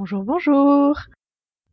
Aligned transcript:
Bonjour, 0.00 0.22
bonjour 0.22 0.96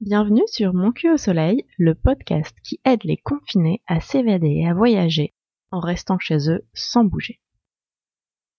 Bienvenue 0.02 0.42
sur 0.48 0.74
Mon 0.74 0.92
cul 0.92 1.12
au 1.12 1.18
soleil, 1.18 1.64
le 1.78 1.94
podcast 1.94 2.58
qui 2.64 2.82
aide 2.84 3.04
les 3.04 3.18
confinés 3.18 3.84
à 3.86 4.00
s'évader 4.00 4.62
et 4.64 4.68
à 4.68 4.74
voyager 4.74 5.36
en 5.70 5.80
restant 5.80 6.18
chez 6.18 6.50
eux 6.50 6.66
sans 6.74 7.06
bouger. 7.06 7.40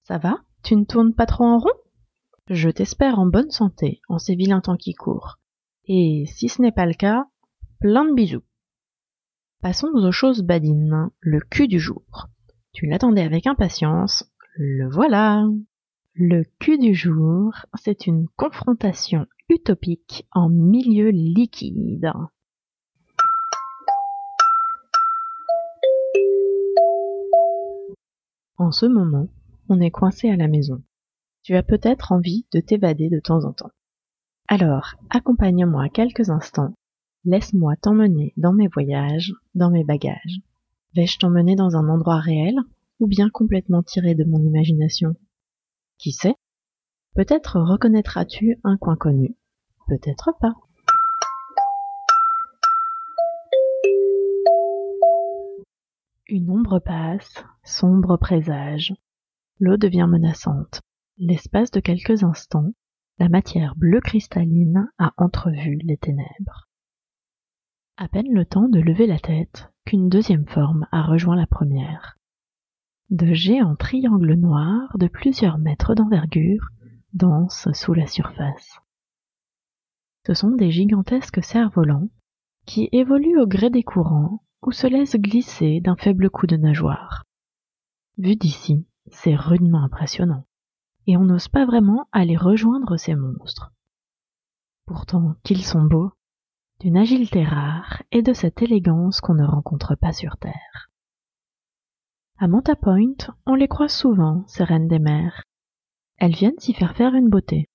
Ça 0.04 0.18
va? 0.18 0.38
Tu 0.62 0.76
ne 0.76 0.84
tournes 0.84 1.14
pas 1.14 1.26
trop 1.26 1.42
en 1.42 1.58
rond? 1.58 1.74
Je 2.48 2.70
t'espère 2.70 3.18
en 3.18 3.26
bonne 3.26 3.50
santé 3.50 4.00
en 4.08 4.20
ces 4.20 4.36
vilains 4.36 4.60
temps 4.60 4.76
qui 4.76 4.94
courent. 4.94 5.40
Et 5.86 6.26
si 6.28 6.48
ce 6.48 6.62
n'est 6.62 6.70
pas 6.70 6.86
le 6.86 6.94
cas, 6.94 7.26
plein 7.80 8.04
de 8.04 8.14
bisous. 8.14 8.44
Passons 9.62 9.88
aux 9.92 10.12
choses 10.12 10.42
badines, 10.42 11.10
le 11.18 11.40
cul 11.40 11.66
du 11.66 11.80
jour. 11.80 12.28
Tu 12.72 12.86
l'attendais 12.86 13.24
avec 13.24 13.48
impatience, 13.48 14.30
le 14.54 14.88
voilà 14.88 15.44
Le 16.14 16.44
cul 16.60 16.78
du 16.78 16.94
jour, 16.94 17.52
c'est 17.74 18.06
une 18.06 18.28
confrontation 18.36 19.26
utopique 19.48 20.26
en 20.32 20.48
milieu 20.48 21.10
liquide. 21.10 22.12
En 28.58 28.72
ce 28.72 28.86
moment, 28.86 29.28
on 29.68 29.80
est 29.80 29.90
coincé 29.90 30.30
à 30.30 30.36
la 30.36 30.48
maison. 30.48 30.82
Tu 31.42 31.54
as 31.54 31.62
peut-être 31.62 32.12
envie 32.12 32.46
de 32.52 32.60
t'évader 32.60 33.08
de 33.08 33.20
temps 33.20 33.44
en 33.44 33.52
temps. 33.52 33.70
Alors, 34.48 34.94
accompagne-moi 35.10 35.88
quelques 35.90 36.30
instants. 36.30 36.74
Laisse-moi 37.24 37.76
t'emmener 37.76 38.32
dans 38.36 38.52
mes 38.52 38.68
voyages, 38.68 39.32
dans 39.54 39.70
mes 39.70 39.84
bagages. 39.84 40.40
Vais-je 40.94 41.18
t'emmener 41.18 41.56
dans 41.56 41.76
un 41.76 41.88
endroit 41.88 42.18
réel 42.20 42.56
ou 43.00 43.06
bien 43.06 43.28
complètement 43.28 43.82
tiré 43.82 44.14
de 44.14 44.24
mon 44.24 44.40
imagination? 44.40 45.14
Qui 45.98 46.12
sait? 46.12 46.36
Peut-être 47.16 47.58
reconnaîtras-tu 47.58 48.60
un 48.62 48.76
coin 48.76 48.94
connu, 48.94 49.36
peut-être 49.88 50.34
pas. 50.38 50.52
Une 56.28 56.50
ombre 56.50 56.78
passe, 56.78 57.42
sombre 57.64 58.18
présage. 58.18 58.92
L'eau 59.60 59.78
devient 59.78 60.06
menaçante. 60.10 60.82
L'espace 61.16 61.70
de 61.70 61.80
quelques 61.80 62.22
instants, 62.22 62.72
la 63.18 63.30
matière 63.30 63.76
bleue 63.76 64.02
cristalline 64.02 64.90
a 64.98 65.14
entrevu 65.16 65.78
les 65.84 65.96
ténèbres. 65.96 66.68
À 67.96 68.08
peine 68.08 68.30
le 68.30 68.44
temps 68.44 68.68
de 68.68 68.78
lever 68.80 69.06
la 69.06 69.18
tête 69.18 69.72
qu'une 69.86 70.10
deuxième 70.10 70.46
forme 70.46 70.86
a 70.92 71.00
rejoint 71.00 71.36
la 71.36 71.46
première. 71.46 72.18
De 73.08 73.32
géants 73.32 73.76
triangles 73.76 74.34
noirs 74.34 74.98
de 74.98 75.08
plusieurs 75.08 75.56
mètres 75.56 75.94
d'envergure 75.94 76.72
dansent 77.16 77.72
sous 77.72 77.94
la 77.94 78.06
surface. 78.06 78.78
Ce 80.26 80.34
sont 80.34 80.50
des 80.50 80.70
gigantesques 80.70 81.42
cerfs-volants 81.42 82.08
qui 82.66 82.88
évoluent 82.92 83.40
au 83.40 83.46
gré 83.46 83.70
des 83.70 83.82
courants 83.82 84.42
ou 84.62 84.72
se 84.72 84.86
laissent 84.86 85.16
glisser 85.16 85.80
d'un 85.80 85.96
faible 85.96 86.30
coup 86.30 86.46
de 86.46 86.56
nageoire. 86.56 87.24
Vu 88.18 88.36
d'ici, 88.36 88.86
c'est 89.12 89.36
rudement 89.36 89.82
impressionnant, 89.84 90.46
et 91.06 91.16
on 91.16 91.24
n'ose 91.24 91.48
pas 91.48 91.64
vraiment 91.64 92.08
aller 92.12 92.36
rejoindre 92.36 92.96
ces 92.96 93.14
monstres. 93.14 93.72
Pourtant, 94.86 95.36
qu'ils 95.44 95.64
sont 95.64 95.84
beaux, 95.84 96.10
d'une 96.80 96.96
agilité 96.96 97.44
rare 97.44 98.02
et 98.10 98.22
de 98.22 98.32
cette 98.32 98.62
élégance 98.62 99.20
qu'on 99.20 99.34
ne 99.34 99.46
rencontre 99.46 99.94
pas 99.94 100.12
sur 100.12 100.36
Terre. 100.38 100.90
À 102.38 102.48
Manta 102.48 102.76
Point, 102.76 103.16
on 103.46 103.54
les 103.54 103.68
croise 103.68 103.94
souvent, 103.94 104.44
ces 104.46 104.66
des 104.66 104.98
mers, 104.98 105.42
elles 106.18 106.34
viennent 106.34 106.58
s'y 106.58 106.72
faire 106.72 106.96
faire 106.96 107.14
une 107.14 107.28
beauté. 107.28 107.68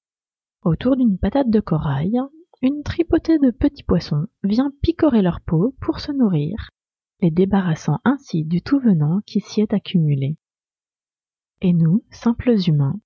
Autour 0.63 0.95
d'une 0.95 1.17
patate 1.17 1.49
de 1.49 1.59
corail, 1.59 2.19
une 2.61 2.83
tripotée 2.83 3.39
de 3.39 3.51
petits 3.51 3.83
poissons 3.83 4.27
vient 4.43 4.71
picorer 4.81 5.21
leur 5.21 5.41
peau 5.41 5.75
pour 5.81 5.99
se 5.99 6.11
nourrir, 6.11 6.69
les 7.21 7.31
débarrassant 7.31 7.99
ainsi 8.03 8.43
du 8.43 8.61
tout 8.61 8.79
venant 8.79 9.21
qui 9.25 9.39
s'y 9.39 9.61
est 9.61 9.73
accumulé. 9.73 10.37
Et 11.61 11.73
nous, 11.73 12.03
simples 12.11 12.55
humains, 12.67 12.99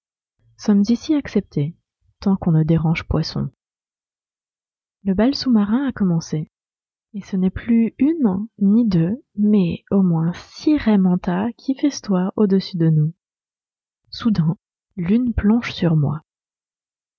sommes 0.58 0.84
ici 0.88 1.14
acceptés, 1.14 1.76
tant 2.22 2.36
qu'on 2.38 2.52
ne 2.52 2.64
dérange 2.64 3.04
poisson. 3.04 3.50
Le 5.04 5.14
bal 5.14 5.36
sous-marin 5.36 5.88
a 5.88 5.92
commencé, 5.92 6.52
et 7.14 7.22
ce 7.22 7.38
n'est 7.38 7.50
plus 7.50 7.94
une 7.98 8.48
ni 8.60 8.86
deux, 8.88 9.24
mais 9.38 9.84
au 9.92 10.02
moins 10.02 10.34
six 10.34 10.78
raies 10.78 10.98
qui 11.58 11.76
festoient 11.76 12.34
au-dessus 12.36 12.78
de 12.78 12.90
nous. 12.90 13.14
Soudain, 14.10 14.58
L'une 14.98 15.34
plonge 15.34 15.74
sur 15.74 15.98
moi. 15.98 16.22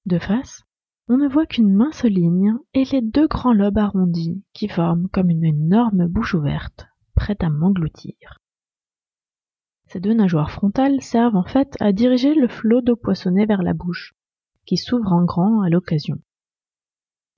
De 0.07 0.19
face, 0.19 0.63
on 1.09 1.19
ne 1.19 1.29
voit 1.29 1.45
qu'une 1.45 1.75
mince 1.75 2.05
ligne 2.05 2.55
et 2.73 2.85
les 2.85 3.03
deux 3.03 3.29
grands 3.29 3.53
lobes 3.53 3.77
arrondis 3.77 4.43
qui 4.55 4.67
forment 4.67 5.09
comme 5.11 5.29
une 5.29 5.45
énorme 5.45 6.07
bouche 6.07 6.33
ouverte, 6.33 6.87
prête 7.15 7.45
à 7.45 7.51
m'engloutir. 7.51 8.41
Ces 9.89 10.01
deux 10.01 10.15
nageoires 10.15 10.51
frontales 10.51 11.03
servent 11.03 11.37
en 11.37 11.45
fait 11.45 11.77
à 11.79 11.93
diriger 11.93 12.35
le 12.35 12.49
flot 12.49 12.81
d'eau 12.81 12.97
poissonnée 12.97 13.45
vers 13.45 13.63
la 13.63 13.75
bouche, 13.75 14.15
qui 14.65 14.79
s'ouvre 14.79 15.13
en 15.13 15.25
grand 15.25 15.61
à 15.61 15.69
l'occasion. 15.69 16.17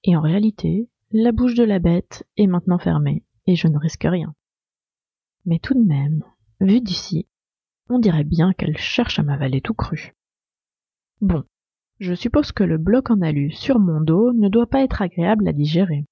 Et 0.05 0.16
en 0.16 0.20
réalité, 0.20 0.88
la 1.10 1.32
bouche 1.32 1.55
de 1.55 1.65
la 1.65 1.81
bête 1.81 2.28
est 2.37 2.47
maintenant 2.47 2.78
fermée, 2.78 3.25
et 3.47 3.56
je 3.56 3.66
ne 3.66 3.76
risque 3.76 4.05
rien. 4.05 4.34
Mais 5.47 5.59
tout 5.59 5.75
de 5.75 5.84
même, 5.84 6.22
vu 6.60 6.81
d'ici, 6.81 7.26
on 7.88 7.99
dirait 7.99 8.25
bien 8.25 8.53
qu'elle 8.53 8.78
cherche 8.78 9.19
à 9.19 9.25
m'avaler 9.25 9.60
tout 9.60 9.75
cru. 9.75 10.15
Bon, 11.21 11.43
je 11.99 12.15
suppose 12.15 12.53
que 12.53 12.62
le 12.62 12.79
bloc 12.79 13.11
en 13.11 13.21
alu 13.23 13.51
sur 13.51 13.81
mon 13.81 14.01
dos 14.01 14.33
ne 14.33 14.49
doit 14.49 14.69
pas 14.69 14.83
être 14.83 15.03
agréable 15.03 15.49
à 15.49 15.53
digérer. 15.53 16.06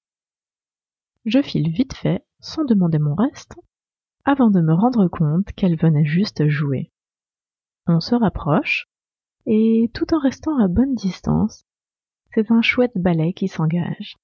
Je 1.25 1.41
file 1.41 1.71
vite 1.71 1.93
fait, 1.93 2.25
sans 2.39 2.65
demander 2.65 2.99
mon 2.99 3.15
reste, 3.15 3.55
avant 4.25 4.49
de 4.49 4.59
me 4.59 4.73
rendre 4.73 5.07
compte 5.07 5.51
qu'elle 5.53 5.77
venait 5.77 6.05
juste 6.05 6.47
jouer. 6.47 6.91
On 7.87 8.01
se 8.01 8.15
rapproche, 8.15 8.89
et 9.45 9.89
tout 9.93 10.13
en 10.13 10.19
restant 10.19 10.57
à 10.59 10.67
bonne 10.67 10.93
distance, 10.93 11.63
c'est 12.33 12.51
un 12.51 12.61
chouette 12.61 12.97
balai 12.97 13.31
qui 13.31 13.47
s'engage. 13.47 14.17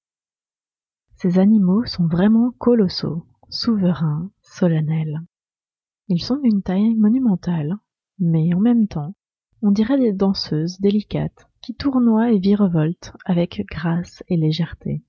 Ces 1.16 1.38
animaux 1.38 1.86
sont 1.86 2.06
vraiment 2.06 2.52
colossaux, 2.58 3.26
souverains, 3.48 4.30
solennels. 4.42 5.20
Ils 6.08 6.22
sont 6.22 6.36
d'une 6.36 6.62
taille 6.62 6.94
monumentale, 6.94 7.78
mais 8.18 8.52
en 8.52 8.60
même 8.60 8.86
temps, 8.86 9.14
on 9.64 9.70
dirait 9.70 9.98
des 9.98 10.12
danseuses 10.12 10.78
délicates 10.78 11.48
qui 11.62 11.74
tournoient 11.74 12.30
et 12.30 12.38
virevoltent 12.38 13.14
avec 13.24 13.64
grâce 13.70 14.22
et 14.28 14.36
légèreté. 14.36 15.02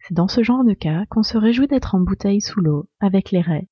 C'est 0.00 0.12
dans 0.12 0.28
ce 0.28 0.42
genre 0.42 0.64
de 0.64 0.74
cas 0.74 1.06
qu'on 1.06 1.22
se 1.22 1.38
réjouit 1.38 1.66
d'être 1.66 1.94
en 1.94 2.00
bouteille 2.00 2.42
sous 2.42 2.60
l'eau 2.60 2.90
avec 3.00 3.30
les 3.30 3.40
raies, 3.40 3.68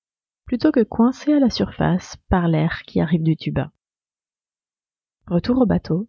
plutôt 0.46 0.72
que 0.72 0.82
coincé 0.82 1.34
à 1.34 1.40
la 1.40 1.50
surface 1.50 2.16
par 2.30 2.48
l'air 2.48 2.84
qui 2.86 3.02
arrive 3.02 3.22
du 3.22 3.36
tuba. 3.36 3.70
Retour 5.26 5.58
au 5.58 5.66
bateau, 5.66 6.08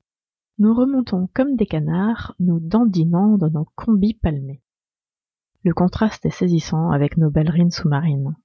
nous 0.57 0.73
remontons 0.73 1.27
comme 1.33 1.57
des 1.57 1.65
canards, 1.65 2.35
nous 2.39 2.61
dandinant 2.61 3.37
dans 3.37 3.49
nos 3.49 3.67
combis 3.75 4.13
palmés. 4.13 4.61
Le 5.65 5.73
contraste 5.73 6.25
est 6.25 6.29
saisissant 6.29 6.91
avec 6.91 7.17
nos 7.17 7.29
ballerines 7.29 7.71
sous-marines. 7.71 8.37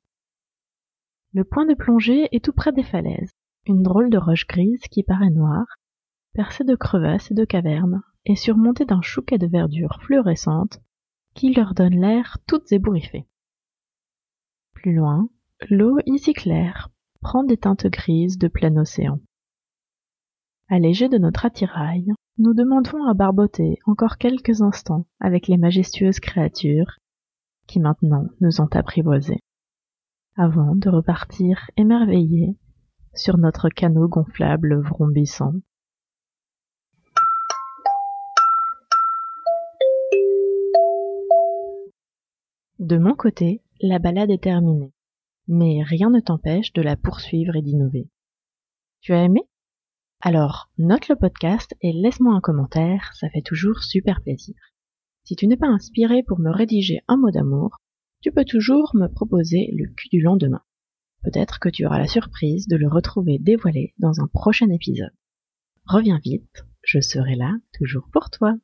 Le 1.33 1.45
point 1.45 1.65
de 1.65 1.75
plongée 1.75 2.29
est 2.33 2.45
tout 2.45 2.53
près 2.53 2.73
des 2.73 2.83
falaises, 2.83 3.31
une 3.66 3.82
drôle 3.82 4.10
de 4.10 4.19
roche 4.19 4.47
grise 4.47 4.82
qui 4.91 5.02
paraît 5.02 5.30
noire, 5.30 5.66
percée 6.34 6.64
de 6.64 6.75
crevasses 6.75 7.30
et 7.30 7.34
de 7.34 7.44
cavernes, 7.44 8.02
et 8.26 8.36
surmontée 8.36 8.84
d'un 8.84 9.02
chouquet 9.02 9.38
de 9.38 9.47
verdure 9.47 9.98
fluorescente 10.02 10.80
qui 11.34 11.52
leur 11.52 11.75
donne 11.75 12.00
l'air 12.00 12.38
toutes 12.47 12.72
ébouriffées. 12.72 13.26
Plus 14.72 14.94
loin, 14.94 15.28
l'eau 15.70 15.98
ici 16.06 16.32
claire 16.32 16.91
prend 17.20 17.44
des 17.44 17.56
teintes 17.56 17.86
grises 17.86 18.38
de 18.38 18.48
plein 18.48 18.76
océan. 18.76 19.20
Allégés 20.69 21.08
de 21.08 21.19
notre 21.19 21.44
attirail, 21.44 22.06
nous 22.38 22.55
demandons 22.55 23.05
à 23.05 23.14
barboter 23.14 23.78
encore 23.87 24.17
quelques 24.17 24.62
instants 24.62 25.06
avec 25.20 25.46
les 25.46 25.56
majestueuses 25.56 26.20
créatures 26.20 26.99
qui 27.67 27.81
maintenant 27.81 28.26
nous 28.40 28.60
ont 28.60 28.69
apprivoisés, 28.72 29.40
avant 30.37 30.75
de 30.75 30.88
repartir 30.88 31.70
émerveillés 31.76 32.56
sur 33.14 33.38
notre 33.38 33.69
canot 33.69 34.08
gonflable 34.08 34.81
vrombissant. 34.81 35.52
De 42.81 42.99
mon 42.99 43.14
côté, 43.14 43.62
la 43.81 43.99
balade 43.99 44.31
est 44.31 44.43
terminée, 44.43 44.93
mais 45.46 45.82
rien 45.84 46.11
ne 46.11 46.20
t'empêche 46.20 46.72
de 46.72 46.82
la 46.82 46.96
poursuivre 46.96 47.55
et 47.55 47.62
d'innover. 47.62 48.11
Tu 49.00 49.12
as 49.12 49.22
aimé? 49.22 49.43
Alors, 50.20 50.70
note 50.78 51.08
le 51.08 51.17
podcast 51.17 51.75
et 51.82 51.93
laisse-moi 51.93 52.34
un 52.34 52.40
commentaire, 52.40 53.12
ça 53.14 53.31
fait 53.31 53.43
toujours 53.43 53.82
super 53.82 54.22
plaisir. 54.22 54.56
Si 55.22 55.37
tu 55.37 55.46
n'es 55.46 55.56
pas 55.56 55.69
inspiré 55.69 56.22
pour 56.22 56.40
me 56.40 56.50
rédiger 56.50 57.00
un 57.06 57.17
mot 57.17 57.31
d'amour, 57.31 57.78
tu 58.20 58.32
peux 58.32 58.44
toujours 58.44 58.90
me 58.94 59.06
proposer 59.06 59.70
le 59.72 59.87
cul 59.94 60.08
du 60.08 60.20
lendemain. 60.20 60.63
Peut-être 61.25 61.59
que 61.59 61.71
tu 61.71 61.87
auras 61.87 61.99
la 61.99 62.06
surprise 62.06 62.69
de 62.69 62.76
le 62.76 62.87
retrouver 62.87 63.38
dévoilé 63.38 63.94
dans 63.99 64.21
un 64.21 64.26
prochain 64.26 64.69
épisode. 64.69 65.15
Reviens 65.87 66.21
vite, 66.23 66.65
je 66.82 67.00
serai 67.00 67.35
là 67.35 67.55
toujours 67.73 68.09
pour 68.12 68.31
toi. 68.31 68.55